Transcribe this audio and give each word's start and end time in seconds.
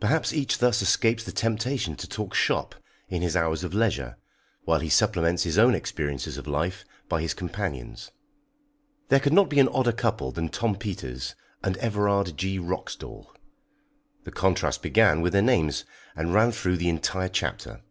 Perhaps 0.00 0.32
each 0.32 0.58
thus 0.58 0.82
escapes 0.82 1.22
the 1.22 1.30
temptation 1.30 1.94
to 1.94 2.08
talk 2.08 2.34
"shop" 2.34 2.74
in 3.08 3.22
his 3.22 3.36
hours 3.36 3.62
of 3.62 3.72
leisure, 3.72 4.16
while 4.64 4.80
he 4.80 4.88
supplements 4.88 5.44
his 5.44 5.56
own 5.56 5.72
experiences 5.72 6.36
of 6.36 6.48
life 6.48 6.84
by 7.08 7.20
his 7.22 7.32
companion's. 7.32 8.10
There 9.08 9.20
could 9.20 9.32
not 9.32 9.48
be 9.48 9.60
an 9.60 9.68
odder 9.68 9.92
couple 9.92 10.32
than 10.32 10.48
Tom 10.48 10.74
Peters 10.74 11.36
and 11.62 11.76
Everard 11.76 12.36
G. 12.36 12.58
Roxdal 12.58 13.28
the 14.24 14.32
contrast 14.32 14.82
began 14.82 15.20
with 15.20 15.32
their 15.32 15.42
names, 15.42 15.84
and 16.16 16.34
ran 16.34 16.50
through 16.50 16.78
the 16.78 16.88
entire 16.88 17.28
chapter. 17.28 17.82